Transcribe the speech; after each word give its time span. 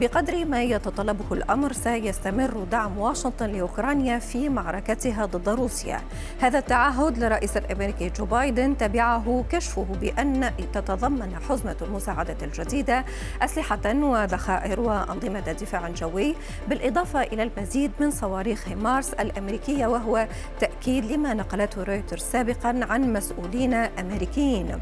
بقدر 0.00 0.44
ما 0.44 0.62
يتطلبه 0.62 1.24
الأمر 1.32 1.72
سيستمر 1.72 2.64
دعم 2.70 2.98
واشنطن 2.98 3.46
لأوكرانيا 3.46 4.18
في 4.18 4.48
معركتها 4.48 5.26
ضد 5.26 5.48
روسيا. 5.48 6.00
هذا 6.40 6.58
التعهد 6.58 7.18
للرئيس 7.18 7.56
الأمريكي 7.56 8.08
جو 8.08 8.24
بايدن 8.24 8.76
تبعه 8.76 9.44
كشفه 9.50 9.86
بأن 10.00 10.52
تتضمن 10.72 11.36
حزمة 11.48 11.76
المساعدة 11.82 12.36
الجديدة 12.42 13.04
أسلحة 13.42 13.80
وذخائر 13.86 14.80
وأنظمة 14.80 15.40
دفاع 15.40 15.90
جوي 15.90 16.34
بالإضافة 16.68 17.22
إلى 17.22 17.42
المزيد 17.42 17.90
من 18.00 18.10
صواريخ 18.10 18.68
مارس 18.68 19.12
الأمريكية 19.12 19.86
وهو 19.86 20.26
تأكيد 20.60 21.04
لما 21.04 21.34
نقلته 21.34 21.82
رويترز 21.82 22.22
سابقا 22.22 22.80
عن 22.90 23.12
مسؤولين 23.12 23.74
أمريكيين 23.74 24.78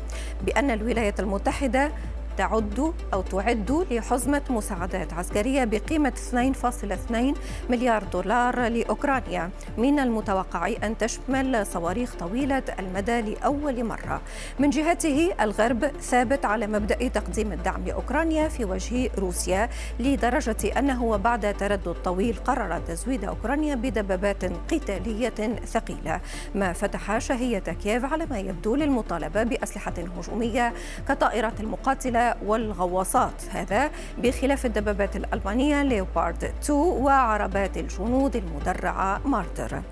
بأن 0.47 0.71
الولايات 0.71 1.21
المتحدة 1.21 1.91
تعد 2.39 2.93
أو 3.15 3.23
تعد 3.23 3.87
لحزمة 3.91 4.43
مساعدات 4.51 5.13
عسكرية 5.13 5.65
بقيمة 5.65 6.13
2.2 6.33 7.37
مليار 7.71 8.05
دولار 8.05 8.69
لأوكرانيا. 8.69 9.51
من 9.79 9.99
المتوقع 9.99 10.73
أن 10.83 10.99
تشمل 10.99 11.67
صواريخ 11.67 12.15
طويلة 12.15 12.63
المدى 12.79 13.21
لأول 13.21 13.85
مرة. 13.85 14.21
من 14.59 14.71
جهته 14.71 15.31
الغرب 15.41 15.87
ثابت 16.01 16.45
على 16.45 16.67
مبدأ 16.67 17.09
تقديم 17.09 17.53
الدعم 17.53 17.85
لأوكرانيا 17.85 18.49
في 18.49 18.65
وجه 18.65 19.11
روسيا 19.19 19.69
لدرجة 20.01 20.79
أنه 20.79 21.05
وبعد 21.05 21.57
تردد 21.57 21.97
طويل 22.05 22.37
قرر 22.37 22.79
تزويد 22.79 23.25
أوكرانيا 23.25 23.75
بدبابات 23.75 24.45
قتالية 24.45 25.61
ثقيلة. 25.67 26.21
ما 26.55 26.73
فتح 26.73 27.19
شهية 27.19 27.59
كييف 27.59 28.05
على 28.05 28.27
ما 28.27 28.39
يبدو 28.39 28.75
للمطالبة 28.75 29.43
بأسلحة 29.43 29.95
هجومية 30.19 30.73
كطائرات 31.09 31.61
المقاتلة 31.61 32.28
والغواصات. 32.47 33.43
هذا 33.51 33.91
بخلاف 34.19 34.67
الدبابات 34.67 35.17
الألمانية 35.17 35.83
ليوبارد 35.83 36.45
2 36.45 36.79
وعربات 36.79 37.77
الجنود 37.77 38.37
المدرعة 38.37 39.21
مارتر. 39.25 39.83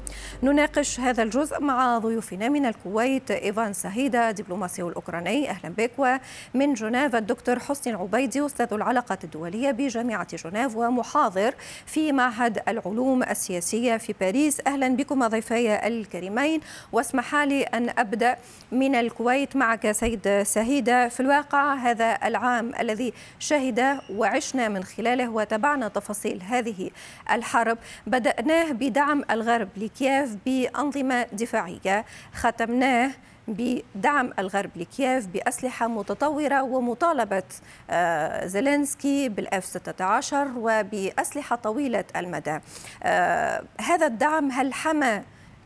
نناقش 0.42 1.00
هذا 1.00 1.22
الجزء 1.22 1.60
مع 1.60 1.98
ضيوفنا 1.98 2.48
من 2.48 2.66
الكويت 2.66 3.30
إيفان 3.30 3.72
سهيدة 3.72 4.30
دبلوماسي 4.30 4.82
الأوكراني. 4.82 5.50
أهلا 5.50 5.68
بك. 5.68 5.90
ومن 5.98 6.74
جنيف 6.74 7.16
الدكتور 7.16 7.58
حسني 7.58 7.94
العبيدي 7.94 8.46
أستاذ 8.46 8.72
العلاقات 8.72 9.24
الدولية 9.24 9.70
بجامعة 9.70 10.36
جنيف 10.36 10.76
ومحاضر 10.76 11.54
في 11.86 12.12
معهد 12.12 12.62
العلوم 12.68 13.22
السياسية 13.22 13.96
في 13.96 14.14
باريس. 14.20 14.60
أهلا 14.66 14.88
بكم 14.88 15.26
ضيفي 15.26 15.86
الكريمين. 15.86 16.60
واسمح 16.92 17.34
لي 17.34 17.62
أن 17.62 17.90
أبدأ 17.98 18.36
من 18.72 18.94
الكويت 18.94 19.56
معك 19.56 19.92
سيد 19.92 20.42
سهيدة. 20.42 21.08
في 21.08 21.20
الواقع 21.20 21.74
هذا 21.74 22.25
العام 22.26 22.72
الذي 22.80 23.12
شهد 23.38 23.98
وعشنا 24.10 24.68
من 24.68 24.84
خلاله 24.84 25.28
وتابعنا 25.28 25.88
تفاصيل 25.88 26.42
هذه 26.42 26.90
الحرب. 27.32 27.78
بدأناه 28.06 28.72
بدعم 28.72 29.24
الغرب 29.30 29.68
لكييف 29.76 30.36
بأنظمة 30.46 31.26
دفاعية. 31.32 32.04
ختمناه 32.34 33.10
بدعم 33.48 34.32
الغرب 34.38 34.70
لكييف 34.76 35.26
بأسلحة 35.26 35.88
متطورة 35.88 36.62
ومطالبة 36.62 37.42
آه، 37.90 38.46
زيلينسكي 38.46 39.28
بالإف 39.28 39.64
16 39.64 40.48
وبأسلحة 40.56 41.56
طويلة 41.56 42.04
المدى. 42.16 42.58
آه، 43.02 43.62
هذا 43.80 44.06
الدعم 44.06 44.50
هل 44.50 44.74
حمى 44.74 45.22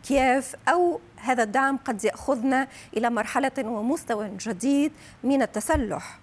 كييف 0.09 0.57
أو 0.69 1.01
هذا 1.17 1.43
الدعم 1.43 1.77
قد 1.77 2.05
يأخذنا 2.05 2.69
إلى 2.97 3.11
مرحلة 3.11 3.53
ومستوى 3.59 4.31
جديد 4.39 4.93
من 5.25 5.43
التسلح؟ 5.43 6.19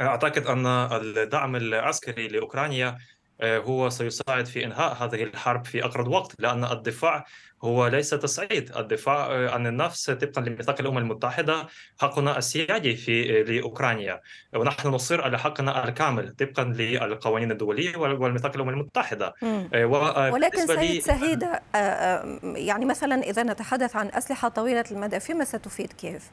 أعتقد 0.00 0.46
أن 0.46 0.66
الدعم 0.66 1.56
العسكري 1.56 2.28
لأوكرانيا 2.28 2.98
آه، 3.40 3.58
هو 3.58 3.90
سيساعد 3.90 4.46
في 4.46 4.64
إنهاء 4.64 4.94
هذه 4.94 5.22
الحرب 5.22 5.64
في 5.64 5.84
أقرب 5.84 6.08
وقت 6.08 6.34
لأن 6.38 6.64
الدفاع 6.64 7.24
هو 7.64 7.86
ليس 7.86 8.10
تصعيد 8.10 8.76
الدفاع 8.76 9.26
آه، 9.26 9.50
عن 9.50 9.66
النفس 9.66 10.10
طبقا 10.10 10.40
لميثاق 10.40 10.80
الأمم 10.80 10.98
المتحدة 10.98 11.66
حقنا 12.00 12.38
السيادي 12.38 12.96
في 12.96 13.40
آه، 13.40 13.42
لأوكرانيا. 13.42 14.20
ونحن 14.54 14.88
نصر 14.88 15.22
على 15.22 15.38
حقنا 15.38 15.88
الكامل 15.88 16.28
طبقا 16.28 16.64
للقوانين 16.64 17.50
الدولية 17.50 17.96
والميثاق 17.96 18.54
الأمم 18.54 18.68
المتحدة. 18.68 19.34
ولكن 20.32 20.66
سيد 20.66 21.02
سهيدة 21.02 21.62
يعني 22.42 22.84
مثلا 22.84 23.22
إذا 23.22 23.42
نتحدث 23.42 23.96
عن 23.96 24.08
أسلحة 24.08 24.48
طويلة 24.48 24.84
المدى 24.90 25.20
فيما 25.20 25.44
ستفيد 25.44 25.92
كيف؟ 25.92 26.30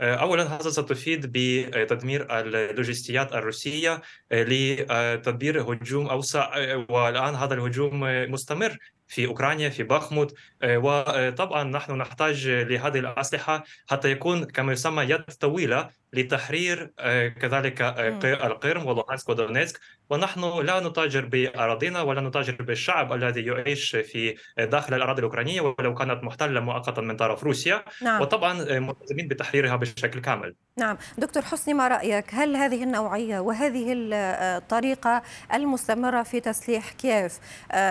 اولا 0.00 0.42
هذا 0.42 0.70
ستفيد 0.70 1.26
بتدمير 1.32 2.40
اللوجستيات 2.40 3.32
الروسية 3.32 4.02
لتدبير 4.32 5.62
هجوم 5.62 6.06
أوسع 6.06 6.56
والآن 6.88 7.34
هذا 7.34 7.54
الهجوم 7.54 8.00
مستمر 8.32 8.78
في 9.08 9.26
أوكرانيا 9.26 9.68
في 9.68 9.82
باخمود 9.82 10.32
وطبعا 10.64 11.64
نحن 11.64 11.92
نحتاج 11.92 12.48
لهذه 12.48 12.98
الأسلحة 12.98 13.64
حتى 13.86 14.10
يكون 14.10 14.44
كما 14.44 14.72
يسمى 14.72 15.02
يد 15.02 15.24
طويلة 15.24 15.88
لتحرير 16.12 16.92
كذلك 17.28 17.82
القرم 18.24 18.86
ولوهانسك 18.86 19.28
ودونيتسك 19.28 19.80
ونحن 20.10 20.40
لا 20.60 20.88
نتاجر 20.88 21.24
بأراضينا 21.24 22.00
ولا 22.02 22.20
نتاجر 22.20 22.56
بالشعب 22.60 23.12
الذي 23.12 23.46
يعيش 23.46 23.96
في 23.96 24.36
داخل 24.58 24.94
الأراضي 24.94 25.18
الأوكرانية 25.18 25.60
ولو 25.60 25.94
كانت 25.94 26.24
محتلة 26.24 26.60
مؤقتا 26.60 27.02
من 27.02 27.16
طرف 27.16 27.44
روسيا. 27.44 27.84
نعم. 28.02 28.20
وطبعا 28.20 28.78
ملتزمين 28.78 29.28
بتحريرها 29.28 29.76
بشكل 29.76 30.20
كامل. 30.20 30.54
نعم. 30.76 30.96
دكتور 31.18 31.42
حسني 31.42 31.74
ما 31.74 31.88
رأيك؟ 31.88 32.34
هل 32.34 32.56
هذه 32.56 32.82
النوعية 32.82 33.40
وهذه 33.40 33.84
الطريقة 33.92 35.22
المستمرة 35.54 36.22
في 36.22 36.40
تسليح 36.40 36.92
كييف 36.92 37.38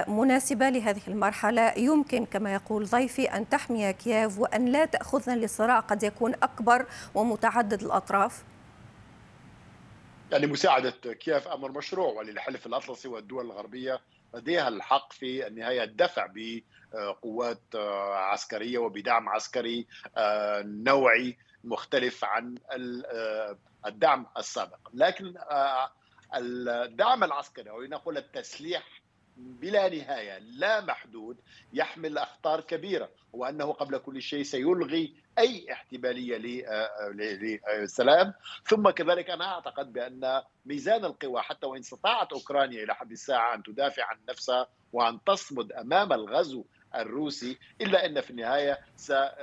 مناسبة 0.08 0.70
لهذه 0.70 1.02
المرحلة؟ 1.08 1.74
يمكن 1.78 2.26
كما 2.26 2.54
يقول 2.54 2.86
ضيفي 2.86 3.26
أن 3.26 3.50
تحمي 3.50 3.94
كييف 3.94 4.40
وأن 4.40 4.66
لا 4.66 4.86
تأخذنا 4.86 5.46
لصراع 5.46 5.80
قد 5.80 6.04
يكون 6.04 6.34
أكبر 6.44 6.86
ومتعدد 7.16 7.84
الأطراف؟ 7.84 8.44
يعني 10.32 10.48
مساعدة 10.48 11.14
كييف 11.14 11.48
أمر 11.48 11.72
مشروع 11.72 12.14
وللحلف 12.14 12.66
الأطلسي 12.66 13.08
والدول 13.08 13.46
الغربية 13.46 14.02
لديها 14.34 14.68
الحق 14.68 15.14
في 15.14 15.48
النهاية 15.48 15.84
الدفع 15.84 16.28
بقوات 16.36 17.76
عسكرية 18.14 18.78
وبدعم 18.78 19.30
عسكري 19.30 19.88
نوعي 20.64 21.38
مختلف 21.64 22.26
عن 22.26 22.56
الدعم 23.86 24.28
السابق. 24.38 24.80
لكن 24.94 25.34
الدعم 26.36 27.24
العسكري 27.24 27.70
أو 27.70 27.82
لنقول 27.82 28.18
التسليح 28.18 29.02
بلا 29.38 29.90
نهاية 29.90 30.38
لا 30.40 30.82
محدود 30.82 31.38
يحمل 31.74 32.18
أخطار 32.18 32.62
كبيرة 32.62 33.10
وأنه 33.34 33.72
قبل 33.72 33.98
كل 33.98 34.22
شيء 34.22 34.44
سيلغي 34.44 35.16
أي 35.40 35.74
احتمالية 35.74 36.38
للسلام. 37.14 38.34
ثم 38.66 38.90
كذلك 38.90 39.30
أنا 39.30 39.46
أعتقد 39.46 39.94
بأن 39.94 40.42
ميزان 40.66 41.06
القوى 41.06 41.42
حتى 41.42 41.68
وإن 41.68 41.80
استطاعت 41.80 42.34
أوكرانيا 42.34 42.84
إلى 42.84 42.96
حد 42.96 43.12
الساعة 43.12 43.56
أن 43.56 43.64
تدافع 43.64 44.04
عن 44.06 44.18
نفسها 44.30 44.68
وأن 44.94 45.20
تصمد 45.24 45.72
أمام 45.72 46.14
الغزو 46.14 46.66
الروسي 46.96 47.58
إلا 47.82 48.06
أن 48.06 48.22
في 48.22 48.30
النهاية 48.32 48.80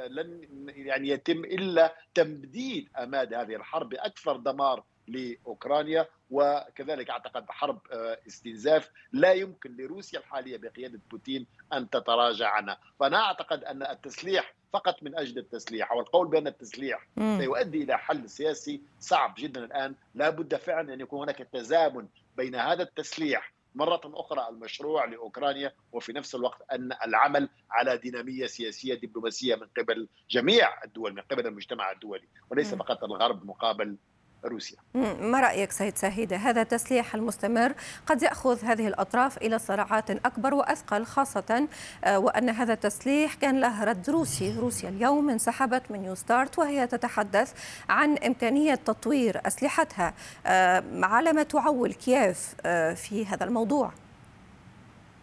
لن 0.09 0.41
يعني 0.69 1.09
يتم 1.09 1.45
إلا 1.45 1.95
تمديد 2.15 2.89
أماد 2.99 3.35
هذه 3.35 3.57
الحرب 3.57 3.89
بأكثر 3.89 4.37
دمار 4.37 4.85
لأوكرانيا 5.09 6.09
وكذلك 6.31 7.11
أعتقد 7.11 7.51
حرب 7.51 7.79
آه، 7.93 8.19
استنزاف 8.27 8.91
لا 9.13 9.33
يمكن 9.33 9.77
لروسيا 9.77 10.19
الحالية 10.19 10.57
بقيادة 10.57 11.01
بوتين 11.11 11.47
أن 11.73 11.91
تتراجع 11.91 12.49
عنها، 12.51 12.79
فأنا 13.01 13.17
أعتقد 13.17 13.65
أن 13.65 13.83
التسليح 13.83 14.55
فقط 14.73 15.03
من 15.03 15.19
أجل 15.19 15.39
التسليح 15.39 15.93
أو 15.93 16.01
القول 16.01 16.29
بأن 16.29 16.47
التسليح 16.47 17.07
سيؤدي 17.39 17.83
إلى 17.83 17.99
حل 17.99 18.29
سياسي 18.31 18.81
صعب 19.01 19.35
جدا 19.39 19.65
الآن، 19.65 19.95
لا 20.15 20.31
بد 20.31 20.55
فعلا 20.57 20.95
أن 20.95 21.01
يكون 21.01 21.21
هناك 21.21 21.39
تزامن 21.53 22.09
بين 22.37 22.55
هذا 22.55 22.83
التسليح 22.83 23.55
مرة 23.75 24.01
أخرى 24.05 24.49
المشروع 24.49 25.05
لأوكرانيا 25.05 25.73
وفي 25.93 26.13
نفس 26.13 26.35
الوقت 26.35 26.63
أن 26.73 26.93
العمل 27.07 27.49
على 27.71 27.97
دينامية 27.97 28.47
سياسية 28.47 28.95
دبلوماسية 28.95 29.55
من 29.55 29.67
قبل 29.79 30.09
جميع 30.31 30.85
الدول 30.85 31.15
من 31.15 31.23
قبل 31.23 31.47
المجتمع 31.47 31.91
الدولي 31.91 32.29
وليس 32.51 32.75
فقط 32.75 33.05
الغرب 33.05 33.47
مقابل 33.47 33.97
روسيا. 34.45 34.77
ما 35.21 35.41
رأيك 35.41 35.73
سيد 35.73 35.99
سهيدة 35.99 36.37
هذا 36.37 36.63
التسليح 36.63 37.15
المستمر 37.15 37.73
قد 38.07 38.23
يأخذ 38.23 38.65
هذه 38.65 38.89
الأطراف 38.89 39.37
إلى 39.39 39.59
صراعات 39.59 40.11
أكبر 40.11 40.55
وأثقل 40.55 41.05
خاصة 41.05 41.69
آه، 42.05 42.19
وأن 42.19 42.51
هذا 42.51 42.73
التسليح 42.73 43.35
كان 43.35 43.61
له 43.61 43.85
رد 43.85 44.11
روسي. 44.11 44.59
روسيا 44.59 44.89
اليوم 44.89 45.31
انسحبت 45.31 45.83
من 45.91 46.03
نيو 46.03 46.15
ستارت 46.15 46.59
وهي 46.59 46.87
تتحدث 46.87 47.53
عن 47.89 48.19
إمكانية 48.19 48.75
تطوير 48.75 49.41
أسلحتها 49.47 50.15
آه، 50.47 50.85
على 51.03 51.33
ما 51.33 51.43
تعول 51.43 51.93
كييف 51.93 52.55
آه، 52.67 52.95
في 52.95 53.27
هذا 53.27 53.45
الموضوع. 53.45 53.93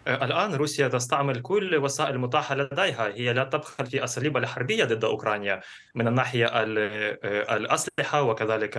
الآن 0.08 0.54
روسيا 0.54 0.88
تستعمل 0.88 1.42
كل 1.42 1.76
الوسائل 1.76 2.16
المتاحة 2.16 2.56
لديها. 2.56 3.08
هي 3.08 3.34
لا 3.34 3.44
تبخل 3.44 3.86
في 3.86 4.04
أساليبها 4.04 4.42
الحربية 4.42 4.84
ضد 4.84 5.06
أوكرانيا. 5.06 5.62
من 5.96 6.08
الناحية 6.08 6.64
الأسلحة 7.56 8.22
وكذلك 8.22 8.78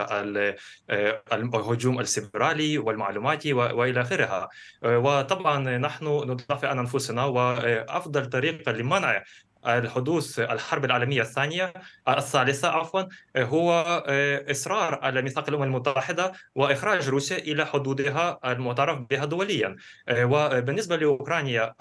الهجوم 1.33 2.01
السيبرالي 2.01 2.79
والمعلوماتي 2.79 3.53
وإلى 3.53 4.01
آخرها. 4.01 4.49
وطبعا 4.85 5.79
نحن 5.79 6.31
ندافع 6.31 6.69
عن 6.69 6.79
أنفسنا 6.79 7.25
وأفضل 7.25 8.27
طريقة 8.27 8.73
لمنع 8.73 9.23
الحدوث 9.67 10.38
الحرب 10.38 10.85
العالمية 10.85 11.23
الثانية 11.23 11.73
الثالثة 12.09 12.69
عفوا 12.69 13.03
هو 13.37 13.73
إصرار 14.50 14.99
على 15.03 15.23
ميثاق 15.23 15.49
الأمم 15.49 15.62
المتحدة 15.62 16.32
وإخراج 16.55 17.09
روسيا 17.09 17.38
إلى 17.38 17.67
حدودها 17.67 18.38
المعترف 18.44 18.99
بها 19.11 19.25
دوليا. 19.25 19.76
وبالنسبة 20.11 20.97
لأوكرانيا 20.97 21.75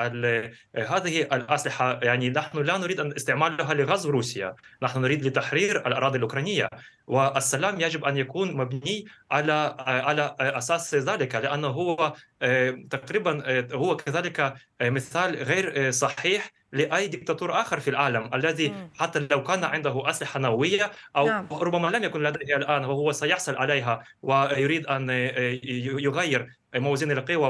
هذه 0.76 1.22
الأسلحة 1.22 2.00
يعني 2.04 2.30
نحن 2.30 2.58
لا 2.58 2.78
نريد 2.78 3.00
أن 3.00 3.12
استعمالها 3.12 3.74
لغزو 3.74 4.10
روسيا 4.10 4.56
نحن 4.82 5.02
نريد 5.02 5.26
لتحرير 5.26 5.88
الأراضي 5.88 6.18
الأوكرانية. 6.18 6.70
والسلام 7.08 7.82
يجب 7.82 8.06
أن 8.06 8.18
يكون 8.18 8.58
مبني 8.58 9.06
على 9.32 9.76
على 9.80 10.36
أساس 10.40 10.96
ذلك 10.96 11.36
لأنه 11.36 11.68
هو 11.68 12.14
تقريبا 12.90 13.44
هو 13.76 13.98
كذلك 13.98 14.54
مثال 14.82 15.36
غير 15.36 15.92
صحيح 15.92 16.50
لأي 16.72 17.08
دكتاتور 17.08 17.62
آخر 17.62 17.80
في 17.80 17.90
العالم 17.90 18.30
الذي 18.34 18.90
حتى 19.00 19.28
لو 19.32 19.44
كان 19.44 19.64
عنده 19.64 20.10
أسلحة 20.10 20.40
نووية 20.40 20.92
أو 21.16 21.28
نعم. 21.28 21.48
ربما 21.52 21.88
لم 21.88 22.04
يكن 22.04 22.24
لديه 22.24 22.56
الآن 22.56 22.86
وهو 22.86 23.12
سيحصل 23.12 23.56
عليها 23.56 24.04
ويريد 24.22 24.88
أن 24.88 25.10
يغير 26.00 26.61
موازين 26.76 27.12
القوى 27.12 27.50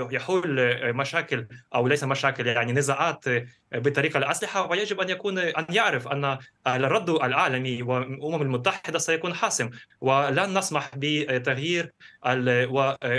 ويحول 0.00 0.56
مشاكل 0.94 1.46
أو 1.74 1.88
ليس 1.88 2.04
مشاكل 2.04 2.46
يعني 2.46 2.72
نزاعات 2.72 3.24
بطريقة 3.72 4.18
الأسلحة 4.18 4.70
ويجب 4.70 5.00
أن 5.00 5.08
يكون 5.08 5.38
أن 5.38 5.66
يعرف 5.70 6.08
أن 6.08 6.38
الرد 6.66 7.10
العالمي 7.10 7.82
والأمم 7.82 8.42
المتحدة 8.42 8.98
سيكون 8.98 9.34
حاسم. 9.34 9.70
ولن 10.00 10.58
نسمح 10.58 10.90
بتغيير 10.96 11.92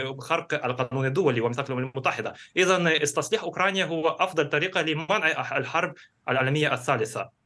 وخرق 0.05 0.65
القانون 0.65 1.05
الدولي 1.05 1.41
وميثاق 1.41 1.71
الأمم 1.71 1.91
المتحدة. 1.95 2.33
اذا 2.57 3.03
استصلاح 3.03 3.43
أوكرانيا 3.43 3.85
هو 3.85 4.07
أفضل 4.07 4.49
طريقة 4.49 4.81
لمنع 4.81 5.57
الحرب 5.57 5.93
العالمية 6.29 6.73
الثالثة. 6.73 7.42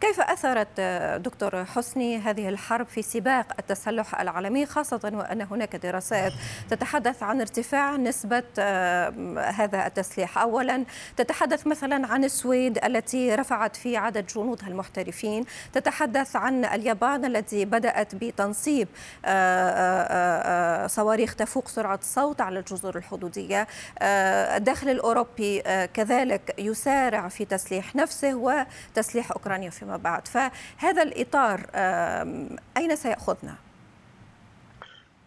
كيف 0.00 0.20
أثرت 0.20 0.80
دكتور 1.20 1.64
حسني 1.64 2.18
هذه 2.18 2.48
الحرب 2.48 2.86
في 2.86 3.02
سباق 3.02 3.46
التسلح 3.58 4.20
العالمي 4.20 4.66
خاصة 4.66 5.00
وأن 5.04 5.42
هناك 5.42 5.76
دراسات 5.76 6.32
تتحدث 6.70 7.22
عن 7.22 7.40
ارتفاع 7.40 7.96
نسبة 7.96 8.42
هذا 9.50 9.86
التسليح؟ 9.86 10.38
أولا 10.38 10.84
تتحدث 11.16 11.66
مثلا 11.66 12.06
عن 12.06 12.24
السويد 12.24 12.84
التي 12.84 13.34
رفعت 13.34 13.76
في 13.76 13.96
عدد 13.96 14.26
جنودها 14.26 14.68
المحترفين 14.68 15.44
تتحدث 15.72 16.36
عن 16.36 16.64
اليابان 16.64 17.24
التي 17.24 17.64
بدأت 17.64 18.14
بتنصيب 18.14 18.88
صواريخ 20.86 21.34
تفوق 21.34 21.68
سرعة 21.68 21.98
الصوت 22.02 22.40
على 22.40 22.58
الجزر 22.58 22.96
الحدودية. 22.96 23.66
الداخل 24.02 24.88
الأوروبي 24.88 25.62
كذلك 25.94 26.54
يسارع 26.58 27.28
في 27.28 27.44
تسليح 27.44 27.96
نفسه 27.96 28.34
وتسليح 28.34 29.13
تسليح 29.14 29.32
أوكرانيا 29.32 29.70
فيما 29.70 29.96
بعد 29.96 30.28
فهذا 30.28 31.02
الإطار 31.02 31.60
أين 32.76 32.96
سيأخذنا؟ 32.96 33.56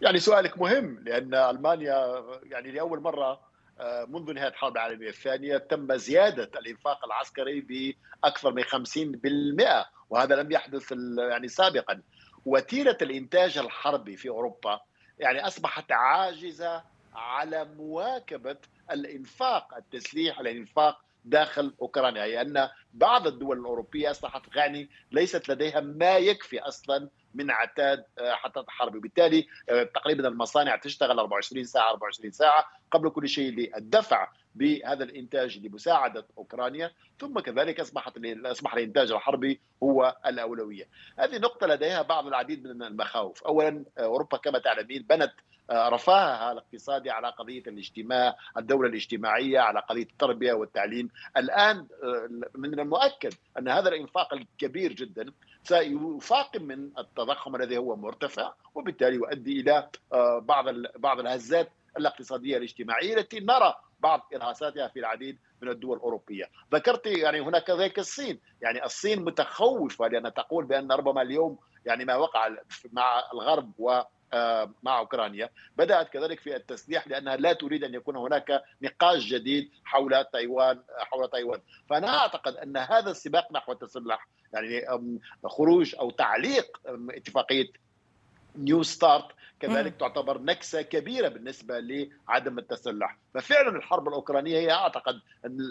يعني 0.02 0.18
سؤالك 0.18 0.58
مهم 0.58 0.98
لأن 1.04 1.34
ألمانيا 1.34 2.24
يعني 2.42 2.70
لأول 2.70 3.00
مرة 3.00 3.48
آه، 3.80 4.04
منذ 4.04 4.32
نهاية 4.32 4.48
الحرب 4.48 4.72
العالمية 4.72 5.08
الثانية 5.08 5.56
تم 5.56 5.96
زيادة 5.96 6.50
الإنفاق 6.58 7.04
العسكري 7.04 7.60
بأكثر 7.60 8.52
من 8.52 8.62
50% 8.62 9.86
وهذا 10.10 10.36
لم 10.36 10.52
يحدث 10.52 10.92
يعني 11.30 11.48
سابقا 11.48 12.02
وتيرة 12.46 12.98
الإنتاج 13.02 13.58
الحربي 13.58 14.16
في 14.16 14.28
أوروبا 14.28 14.80
يعني 15.18 15.46
أصبحت 15.46 15.92
عاجزة 15.92 16.82
على 17.14 17.64
مواكبة 17.64 18.56
الإنفاق 18.90 19.74
التسليح 19.74 20.40
الإنفاق 20.40 21.07
داخل 21.24 21.74
أوكرانيا 21.82 22.22
اي 22.22 22.40
ان 22.40 22.68
بعض 22.94 23.26
الدول 23.26 23.58
الأوروبية 23.58 24.10
اصبحت 24.10 24.42
غاني 24.56 24.90
ليست 25.12 25.48
لديها 25.48 25.80
ما 25.80 26.16
يكفي 26.16 26.58
أصلا 26.60 27.08
من 27.38 27.50
عتاد 27.50 28.04
آه، 28.18 28.32
حتى 28.32 28.60
الحرب 28.60 28.94
وبالتالي 28.94 29.46
آه، 29.70 29.82
تقريبا 29.82 30.28
المصانع 30.28 30.76
تشتغل 30.76 31.18
24 31.18 31.64
ساعة 31.64 31.90
24 31.90 32.32
ساعة 32.32 32.64
قبل 32.90 33.10
كل 33.10 33.28
شيء 33.28 33.52
للدفع 33.52 34.28
بهذا 34.54 35.04
الإنتاج 35.04 35.66
لمساعدة 35.66 36.26
أوكرانيا. 36.38 36.90
ثم 37.18 37.40
كذلك 37.40 37.80
أصبحت 37.80 38.18
أصبح 38.26 38.74
الإنتاج 38.74 39.12
الحربي 39.12 39.60
هو 39.82 40.16
الأولوية. 40.26 40.88
هذه 41.18 41.38
نقطة 41.38 41.66
لديها 41.66 42.02
بعض 42.02 42.26
العديد 42.26 42.66
من 42.66 42.82
المخاوف، 42.82 43.44
اولا 43.44 43.84
آه، 43.98 44.04
أوروبا 44.04 44.36
كما 44.36 44.58
تعلمين 44.58 45.02
بنت 45.02 45.32
رفاهها 45.70 46.52
الاقتصادي 46.52 47.10
على 47.10 47.28
قضية 47.28 47.62
الاجتماع، 47.66 48.36
الدولة 48.56 48.88
الاجتماعية، 48.88 49.58
على 49.58 49.80
قضية 49.80 50.02
التربية 50.02 50.52
والتعليم، 50.52 51.10
الآن 51.36 51.86
من 52.54 52.80
المؤكد 52.80 53.34
أن 53.58 53.68
هذا 53.68 53.88
الإنفاق 53.88 54.34
الكبير 54.34 54.92
جدا 54.92 55.32
سيفاقم 55.64 56.62
من 56.62 56.90
التضخم 56.98 57.56
الذي 57.56 57.78
هو 57.78 57.96
مرتفع 57.96 58.52
وبالتالي 58.74 59.16
يؤدي 59.16 59.60
إلى 59.60 59.88
آه، 60.12 60.38
بعض 60.38 60.64
بعض 60.96 61.20
الهزات 61.20 61.70
الاقتصادية 61.98 62.56
الاجتماعية 62.56 63.14
التي 63.14 63.40
نرى 63.40 63.74
بعض 64.00 64.28
إرهاصاتها 64.34 64.88
في 64.88 64.98
العديد 64.98 65.38
من 65.62 65.68
الدول 65.68 65.96
الأوروبية، 65.96 66.44
ذكرت 66.74 67.06
يعني 67.06 67.40
هناك 67.40 67.64
كذلك 67.64 67.98
الصين، 67.98 68.40
يعني 68.62 68.84
الصين 68.84 69.24
متخوفة 69.24 70.06
لأن 70.08 70.34
تقول 70.34 70.64
بأن 70.64 70.92
ربما 70.92 71.22
اليوم 71.22 71.58
يعني 71.86 72.04
ما 72.04 72.16
وقع 72.16 72.48
مع 72.92 73.22
الغرب 73.32 73.72
و 73.78 74.00
مع 74.82 74.98
أوكرانيا. 74.98 75.50
بدأت 75.76 76.08
كذلك 76.08 76.40
في 76.40 76.56
التسليح 76.56 77.08
لأنها 77.08 77.36
لا 77.36 77.52
تريد 77.52 77.84
أن 77.84 77.94
يكون 77.94 78.16
هناك 78.16 78.62
نقاش 78.82 79.24
جديد 79.24 79.70
حول 79.84 80.24
تايوان 80.32 80.80
حول 80.98 81.30
تايوان. 81.30 81.60
فأنا 81.90 82.18
أعتقد 82.18 82.56
أن 82.56 82.76
هذا 82.76 83.10
السباق 83.10 83.52
نحو 83.52 83.72
التسلح 83.72 84.28
يعني 84.52 84.86
خروج 85.44 85.94
أو 85.94 86.10
تعليق 86.10 86.80
اتفاقية 87.10 87.68
نيو 88.56 88.82
ستارت 88.82 89.26
كذلك. 89.60 89.96
تعتبر 89.96 90.38
نكسة 90.38 90.82
كبيرة 90.82 91.28
بالنسبة 91.28 91.78
لعدم 91.80 92.58
التسلح. 92.58 93.16
ففعلا 93.34 93.76
الحرب 93.76 94.08
الأوكرانية 94.08 94.58
هي 94.58 94.72
أعتقد 94.72 95.20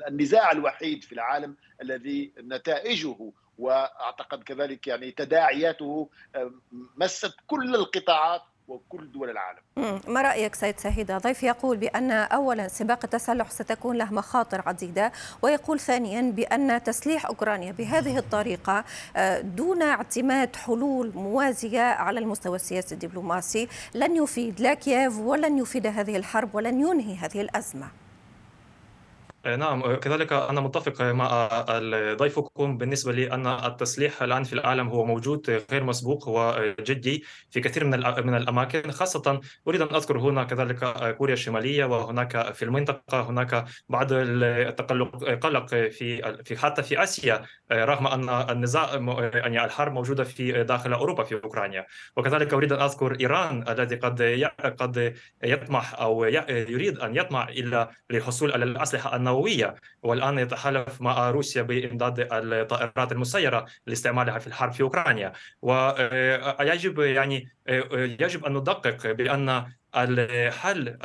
النزاع 0.08 0.52
الوحيد 0.52 1.04
في 1.04 1.14
العالم 1.14 1.56
الذي 1.82 2.32
نتائجه 2.38 3.32
وأعتقد 3.60 4.44
كذلك 4.44 4.88
يعني 4.88 5.12
تداعياته 5.12 6.10
مست 6.98 7.36
كل 7.48 7.76
القطاعات 7.76 8.42
وكل 8.68 9.12
دول 9.12 9.30
العالم. 9.30 9.60
ما 10.08 10.22
رأيك 10.22 10.56
سيد 10.56 10.80
سهيدة؟ 10.80 11.18
ضيف 11.18 11.44
يقول 11.44 11.78
بأن 11.78 12.12
أولا 12.12 12.68
سباق 12.68 13.00
التسلح 13.04 13.52
ستكون 13.52 13.98
له 13.98 14.14
مخاطر 14.14 14.64
عديدة 14.66 15.12
ويقول 15.42 15.80
ثانيا 15.80 16.22
بأن 16.32 16.84
تسليح 16.84 17.26
أوكرانيا 17.26 17.72
بهذه 17.72 18.18
الطريقة 18.18 18.84
آه، 19.16 19.42
دون 19.42 19.82
اعتماد 19.82 20.56
حلول 20.56 21.12
موازية 21.16 21.82
على 21.82 22.20
المستوى 22.20 22.56
السياسي 22.56 22.96
الدبلوماسي 22.96 23.68
لن 23.96 24.16
يفيد 24.16 24.60
لا 24.60 24.74
كييف 24.74 25.20
ولن 25.20 25.58
يفيد 25.58 25.88
هذه 25.88 26.18
الحرب 26.18 26.56
ولن 26.56 26.80
ينهي 26.80 27.16
هذه 27.16 27.42
الأزمة. 27.42 27.86
آه، 27.86 28.07
نعم. 29.56 29.84
آه، 29.84 29.96
كذلك 29.96 30.34
أنا 30.34 30.62
متفق 30.62 31.02
مع 31.02 31.48
ضيفكم 32.14 32.78
بالنسبة 32.78 33.12
لي 33.12 33.32
أن 33.32 33.48
التسليح 33.48 34.22
الآن 34.22 34.44
في 34.44 34.54
العالم 34.54 34.88
هو 34.88 35.06
موجود 35.06 35.64
غير 35.72 35.84
مسبوق 35.84 36.28
وجدي 36.28 37.24
في 37.50 37.60
كثير 37.62 37.84
من 37.84 38.00
من 38.26 38.36
الأماكن. 38.36 38.92
خاصة 38.92 39.42
أريد 39.68 39.82
أن 39.82 39.96
أذكر 39.96 40.20
هنا 40.20 40.44
كذلك 40.44 41.16
كوريا 41.18 41.34
الشمالية 41.34 41.86
وهناك 41.86 42.54
في 42.54 42.66
المنطقة 42.66 43.22
هناك 43.22 43.66
بعض 43.90 44.08
التقلق 44.12 45.24
قلق 45.26 45.68
في 45.68 46.42
في 46.44 46.58
حتى 46.58 46.84
في 46.84 47.04
آسيا 47.04 47.46
رغم 47.72 48.08
أن 48.08 48.30
النزاع 48.30 48.96
يعني 49.34 49.66
الحرب 49.66 49.94
موجودة 49.94 50.24
في 50.24 50.64
داخل 50.64 50.94
أوروبا 50.94 51.24
في 51.24 51.36
أوكرانيا. 51.36 51.86
وكذلك 52.18 52.54
أريد 52.54 52.74
أن 52.74 52.82
أذكر 52.82 53.20
إيران 53.20 53.66
الذي 53.70 53.96
قد 53.96 54.22
قد 54.80 55.14
يطمح 55.44 56.00
أو 56.02 56.24
يريد 56.50 57.00
أن 57.00 57.16
يطمع 57.16 57.50
إلى 57.50 57.90
للحصول 58.10 58.52
على 58.52 58.66
الأسلحة 58.66 59.16
النووية 59.16 59.37
النووية 59.38 59.76
والآن 60.04 60.40
يتحالف 60.40 61.02
مع 61.02 61.30
روسيا 61.30 61.62
بإمداد 61.62 62.28
الطائرات 62.32 63.12
المسيرة 63.12 63.66
لاستعمالها 63.88 64.40
في 64.40 64.48
الحرب 64.48 64.72
في 64.72 64.84
أوكرانيا. 64.84 65.34
ويجب 65.62 67.00
يعني 67.00 67.50
يجب 67.94 68.46
أن 68.46 68.54
ندقق 68.54 69.12
بأن 69.12 69.66
الحل 69.98 70.98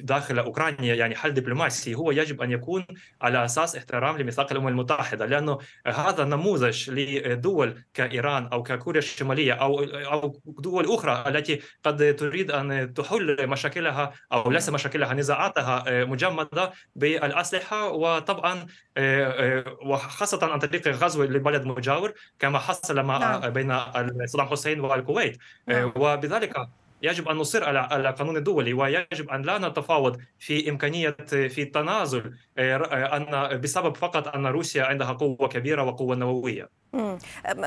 داخل 0.00 0.38
أوكرانيا 0.38 0.94
يعني 0.94 1.14
حل 1.14 1.34
دبلوماسي 1.34 1.94
هو 1.94 2.10
يجب 2.10 2.42
أن 2.42 2.50
يكون 2.50 2.86
على 3.22 3.44
أساس 3.44 3.76
احترام 3.76 4.18
لميثاق 4.18 4.52
الأمم 4.52 4.68
المتحدة 4.68 5.26
لأنه 5.26 5.58
هذا 5.86 6.24
نموذج 6.24 6.90
لدول 6.90 7.82
كإيران 7.94 8.46
أو 8.46 8.62
ككوريا 8.62 8.98
الشمالية 8.98 9.52
أو 9.52 9.84
أو 9.84 10.40
دول 10.46 10.94
أخرى 10.94 11.24
التي 11.26 11.60
قد 11.84 12.16
تريد 12.16 12.50
أن 12.50 12.94
تحل 12.94 13.46
مشاكلها 13.48 14.12
أو 14.32 14.50
ليس 14.50 14.68
مشاكلها 14.68 15.14
نزاعاتها 15.14 16.04
مجمدة 16.04 16.72
بالأسلحة 16.96 17.90
وطبعا 17.90 18.66
وخاصة 19.82 20.52
عن 20.52 20.58
طريق 20.58 20.88
غزو 20.88 21.24
لبلد 21.24 21.64
مجاور 21.64 22.12
كما 22.38 22.58
حصل 22.58 23.02
مع 23.02 23.18
نعم. 23.18 23.50
بين 23.50 23.78
صدام 24.26 24.46
حسين 24.46 24.80
والكويت 24.80 25.38
نعم. 25.68 25.92
وبذلك 25.96 26.68
يجب 27.06 27.28
أن 27.28 27.36
نصر 27.36 27.64
على 27.64 28.08
القانون 28.10 28.36
الدولي 28.36 28.72
ويجب 28.72 29.30
أن 29.30 29.42
لا 29.42 29.58
نتفاوض 29.58 30.20
في 30.38 30.70
إمكانية 30.70 31.10
في 31.28 31.62
التنازل 31.62 32.34
ان 32.58 33.60
بسبب 33.60 33.96
فقط 33.96 34.28
أن 34.28 34.46
روسيا 34.46 34.84
عندها 34.84 35.12
قوة 35.12 35.48
كبيرة 35.48 35.82
وقوة 35.82 36.16
نووية. 36.16 36.70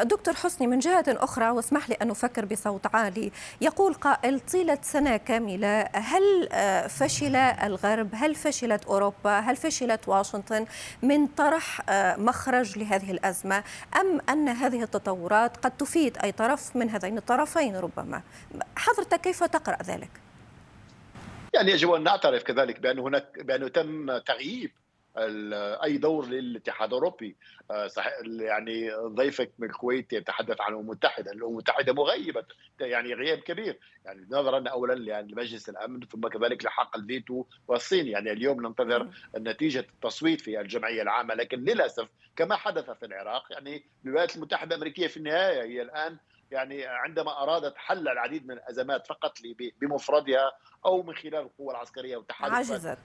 دكتور 0.03 0.33
حسني 0.33 0.67
من 0.67 0.79
جهة 0.79 1.05
أخرى 1.07 1.49
واسمح 1.49 1.89
لي 1.89 1.95
أن 1.95 2.07
نفكر 2.07 2.45
بصوت 2.45 2.95
عالي. 2.95 3.31
يقول 3.61 3.93
قائل 3.93 4.39
طيلة 4.39 4.77
سنة 4.81 5.17
كاملة 5.17 5.81
هل 5.81 6.49
آه، 6.51 6.88
فشل 6.88 7.35
الغرب؟ 7.35 8.09
هل 8.13 8.35
فشلت 8.35 8.85
أوروبا؟ 8.85 9.39
هل 9.39 9.55
فشلت 9.55 10.07
واشنطن؟ 10.09 10.65
من 11.01 11.27
طرح 11.27 11.81
آه، 11.89 12.15
مخرج 12.15 12.79
لهذه 12.79 13.11
الأزمة 13.11 13.63
أم 14.01 14.21
أن 14.29 14.49
هذه 14.49 14.83
التطورات 14.83 15.57
قد 15.57 15.71
تفيد 15.77 16.17
أي 16.17 16.31
طرف 16.31 16.75
من 16.75 16.89
هذين 16.89 17.17
الطرفين 17.17 17.75
ربما؟ 17.75 18.21
حضرتك 18.75 19.21
كيف 19.21 19.43
تقرأ 19.43 19.77
ذلك؟ 19.83 20.09
يعني 21.53 21.71
يجب 21.71 21.91
أن 21.91 22.03
نعترف 22.03 22.43
كذلك 22.43 22.79
بأن 22.79 22.99
هناك 22.99 23.39
بانه 23.39 23.67
تم 23.67 24.17
تغييب 24.17 24.71
أي 25.83 25.97
دور 25.97 26.25
للاتحاد 26.25 26.87
الأوروبي. 26.89 27.35
آه، 27.71 27.87
صحيح 27.87 28.13
يعني 28.39 28.91
ضيفك 28.91 29.51
من 29.59 29.69
الكويت 29.69 30.13
يتحدث 30.13 30.61
عن 30.61 30.73
الامم 30.73 30.85
المتحده، 30.85 31.31
الأمم 31.31 31.51
المتحدة 31.51 31.93
مغيبة 31.93 32.45
يعني 32.79 33.13
غياب 33.13 33.37
كبير. 33.37 33.79
يعني 34.05 34.27
نظرا 34.31 34.69
اولا 34.69 35.21
لمجلس 35.21 35.69
الأمن 35.69 35.99
ثم 35.99 36.27
كذلك 36.27 36.65
لحق 36.65 36.97
الفيتو 36.97 37.45
والصين. 37.67 38.07
يعني 38.07 38.31
اليوم 38.31 38.67
ننتظر 38.67 39.09
نتيجة 39.37 39.79
التصويت 39.79 40.41
في 40.41 40.61
الجمعية 40.61 41.01
العامة 41.01 41.33
لكن 41.33 41.59
للأسف 41.59 42.07
كما 42.35 42.55
حدث 42.55 42.89
في 42.89 43.05
العراق 43.05 43.43
يعني 43.51 43.83
الولايات 44.05 44.35
المتحدة 44.35 44.75
الأمريكية 44.75 45.07
في 45.07 45.17
النهاية 45.17 45.63
هي 45.63 45.81
الآن 45.81 46.17
يعني 46.51 46.86
عندما 46.86 47.44
ارادت 47.44 47.77
حل 47.77 48.08
العديد 48.08 48.48
من 48.48 48.51
الأزمات 48.51 49.08
فقط 49.08 49.38
بمفردها 49.82 50.51
أو 50.86 51.03
من 51.03 51.15
خلال 51.15 51.36
القوة 51.36 51.72
العسكرية 51.72 52.18
والتحالفات 52.18 52.56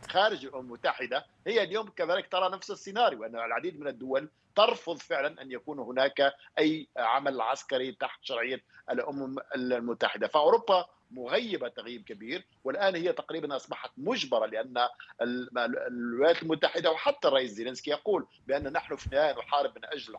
خارج 0.08 0.46
الامم 0.46 0.64
المتحده 0.64 1.24
هي 1.46 1.62
اليوم 1.62 1.88
كذلك 1.88 2.32
ترى 2.32 2.48
نفس 2.48 2.70
السيناريو 2.70 3.24
أن 3.24 3.36
العديد 3.36 3.80
من 3.80 3.88
الدول 3.88 4.28
ترفض 4.56 4.98
فعلا 4.98 5.42
أن 5.42 5.52
يكون 5.52 5.78
هناك 5.78 6.34
أي 6.58 6.88
عمل 6.96 7.40
عسكري 7.40 7.92
تحت 7.92 8.18
شرعية 8.22 8.62
الأمم 8.90 9.36
المتحدة. 9.54 10.28
فأوروبا 10.28 10.86
مغيبة 11.10 11.68
تغييب 11.68 12.04
كبير 12.04 12.46
والآن 12.64 12.94
هي 12.94 13.12
تقريبا 13.12 13.56
أصبحت 13.56 13.90
مجبرة 13.96 14.46
لأن 14.46 14.88
الولايات 15.22 16.42
المتحدة 16.42 16.90
وحتى 16.90 17.28
الرئيس 17.28 17.50
زيلينسكي 17.50 17.90
يقول 17.90 18.26
بأن 18.46 18.72
نحن 18.72 18.96
في 18.96 19.06
النهاية 19.06 19.38
نحارب 19.38 19.78
من 19.78 19.84
أجل 19.84 20.16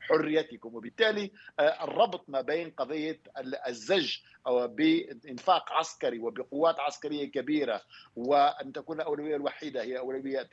حريتكم. 0.00 0.74
وبالتالي 0.74 1.30
آه، 1.58 1.84
الربط 1.84 2.24
ما 2.28 2.40
بين 2.40 2.70
قضية 2.70 3.20
الزج 3.68 4.16
بإنفاق 4.46 5.72
عسكري 5.72 6.18
وبقوات 6.18 6.80
عسكرية 6.80 7.30
كبيرة 7.30 7.82
وأن 8.16 8.72
تكون 8.72 9.00
الأولوية 9.00 9.36
الوحيدة 9.36 9.82
هي 9.82 9.98
أولوية 9.98 10.48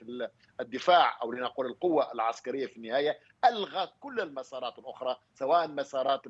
الدفاع 0.60 1.20
أو 1.24 1.32
لنقول 1.32 1.66
القوة 1.66 2.14
العسكرية 2.14 2.66
في 2.68 2.78
النهاية 2.78 3.20
ألغى 3.46 3.90
كل 4.00 4.20
المسارات 4.20 4.80
الأخرى 4.80 5.18
سواء 5.34 5.68
مسارات 5.68 6.22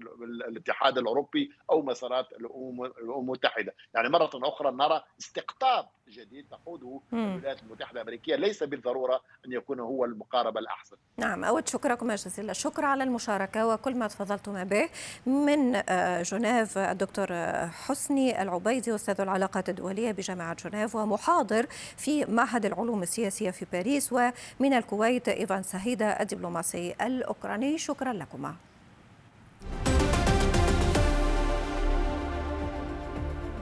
الاتحاد 0.48 0.98
الأوروبي 0.98 1.52
أو 1.70 1.82
مسارات 1.82 2.26
الامم 2.32 2.86
المتحدة، 2.86 3.74
يعني 3.94 4.10
مرة 4.10 4.30
أخرى 4.36 4.72
نرى 4.72 5.04
استقطاب 5.20 5.86
جديد 6.10 6.48
تقوده 6.50 7.02
الولايات 7.14 7.64
المتحدة 7.64 8.02
الأمريكية. 8.02 8.36
ليس 8.36 8.64
بالضرورة 8.64 9.22
أن 9.46 9.52
يكون 9.52 9.80
هو 9.80 10.06
المقاربه 10.06 10.60
الأحسن. 10.60 10.96
نعم 11.18 11.44
أود 11.44 11.68
شكركم 11.68 12.12
جزيلا 12.12 12.52
الشكر 12.52 12.86
على 12.86 13.04
المشاركة 13.04 13.68
وكل 13.68 13.96
ما 13.96 14.08
تفضلتم 14.08 14.64
به 14.64 14.90
من 15.26 15.76
آه، 15.90 16.22
جنيف 16.22 16.78
الدكتور 16.78 17.28
حسني 17.68 18.42
العبيدي 18.42 18.96
أستاذ 18.96 19.22
العلاقات 19.22 19.70
الدولية 19.70 20.12
بجامعة 20.12 20.56
جنيف 20.70 20.96
ومحاضر 20.96 21.66
في 21.98 22.26
معهد 22.26 22.66
العلوم 22.66 23.04
السياسية 23.04 23.52
في 23.52 23.66
باريس 23.72 24.14
ومن 24.14 24.74
الكويت 24.74 25.30
إيفان 25.30 25.64
سهيدا 25.64 26.22
الدبلوماسي 26.22 26.96
الأوكراني 27.02 27.78
شكرا 27.78 28.14
لكما. 28.14 28.56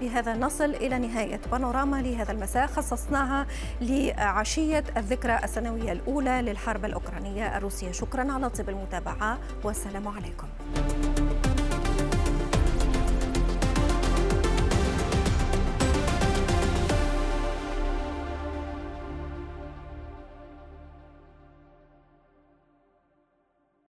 بهذا 0.02 0.34
نصل 0.34 0.70
إلى 0.70 1.00
نهاية 1.00 1.40
بانوراما 1.52 2.02
لهذا 2.02 2.32
المساء. 2.32 2.68
خصصناها 2.68 3.48
لعشية 3.82 4.84
الذكرى 4.98 5.40
السنوية 5.44 5.92
الأولى 5.92 6.42
للحرب 6.42 6.86
الأوكرانية 6.86 7.58
الروسية. 7.58 7.92
شكرا 7.92 8.32
على 8.32 8.50
طيب 8.50 8.70
المتابعة 8.70 9.38
والسلام 9.64 10.08
عليكم. 10.08 10.48